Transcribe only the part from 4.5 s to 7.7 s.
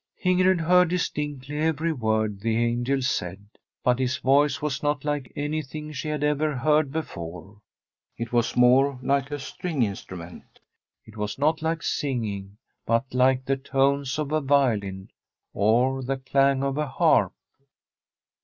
was not like anything she had ever heard before.